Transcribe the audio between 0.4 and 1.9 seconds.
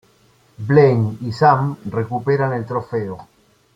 Blaine y Sam